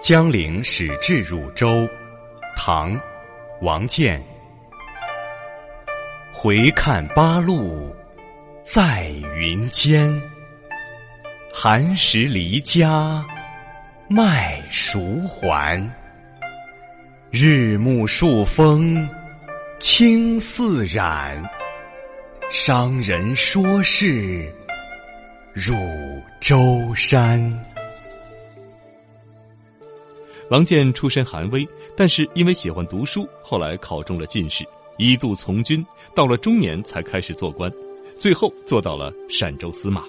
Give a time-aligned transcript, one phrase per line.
[0.00, 1.88] 江陵始至汝州，
[2.54, 2.98] 唐，
[3.62, 4.22] 王建。
[6.32, 7.94] 回看八路
[8.62, 10.22] 在云间，
[11.52, 13.24] 寒食离家
[14.08, 15.82] 麦熟还。
[17.30, 19.08] 日暮数风
[19.80, 21.42] 青似染，
[22.50, 24.52] 商人说是
[25.52, 25.74] 汝
[26.40, 27.75] 州山。
[30.48, 34.64] 王建出身寒微，但是因为喜欢读书，后来考中了进士，
[34.96, 37.72] 一度从军，到了中年才开始做官，
[38.16, 40.04] 最后做到了陕州司马。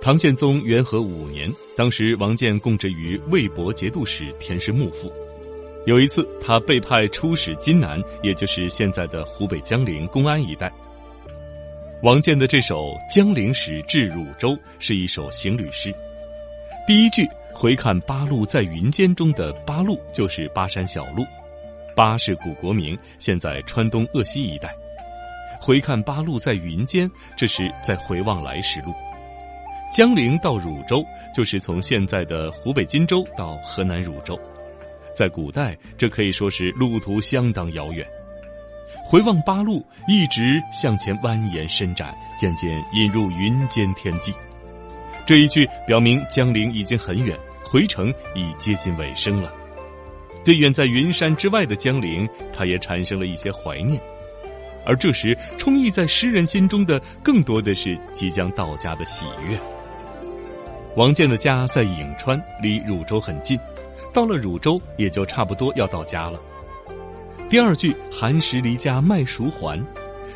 [0.00, 5.12] 唐宪宗元和五年，当时王建供职于魏博节度使田氏幕府。
[5.86, 10.72] 有一次，他被派出使荆南，也就是现在的湖北江陵、公安一带。
[12.02, 15.94] 王建的这首《江陵使至汝州》是一首行旅诗，
[16.86, 17.28] 第一句。
[17.54, 21.24] 回看八路在云间中的八路就是巴山小路，
[21.94, 24.74] 巴是古国名，现在川东鄂西一带。
[25.60, 28.92] 回看八路在云间，这是在回望来时路。
[29.90, 31.02] 江陵到汝州，
[31.32, 34.38] 就是从现在的湖北荆州到河南汝州，
[35.14, 38.04] 在古代这可以说是路途相当遥远。
[39.06, 44.34] 回望八路，一直向前蜿蜒伸展，渐渐引入云间天际。
[45.26, 49.52] 这一句表明江陵已经很远，回程已接近尾声了。
[50.44, 54.00] 对远在云山之外的江陵，他也产生了一些怀念。
[54.84, 59.58] 而这时，充溢在诗人心中的更多的是即将到家的喜悦。
[60.94, 63.58] 王建的家在颍川，离汝州很近，
[64.12, 66.38] 到了汝州也就差不多要到家了。
[67.48, 69.82] 第二句“寒食离家麦熟还”，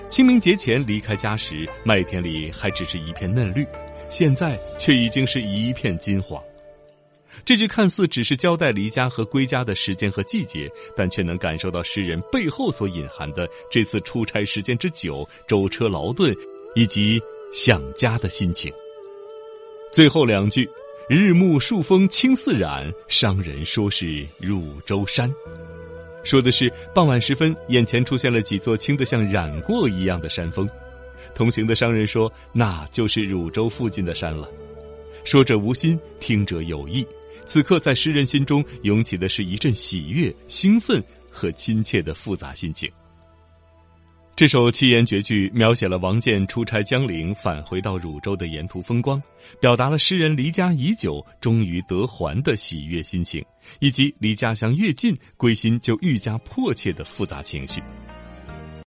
[0.09, 3.66] 清明节前离开家时，麦田里还只是一片嫩绿。
[4.08, 6.42] 现在却已经是一片金黄。
[7.44, 16.34] 这句看似只是交代离家和归家的时间和季节，但却能感受到诗人背后所隐含的这次出差时间之久、舟车劳顿，
[16.74, 17.20] 以及
[17.52, 18.72] 想家的心情。
[19.92, 20.68] 最后两句
[21.08, 25.32] ：“日暮树风青似染，商人说是汝州山。”
[26.24, 30.68] 说的是傍晚时分，眼前出现了几座青得像染过一样的山峰。
[31.34, 34.48] 同行的商人说：“那就是汝州附近的山了。”
[35.24, 37.06] 说者无心，听者有意。
[37.44, 42.90] 此刻在诗人心中涌起的是一阵喜悦、兴奋和亲切的复杂心情。
[44.36, 49.20] 这首七言绝句描写了王建出差江陵返回到汝州的沿途风光，
[49.60, 53.44] 表达了诗人离家已久终于得还的喜悦心情，
[53.80, 57.82] 以及离家乡越近归心就愈加迫切的复杂情绪。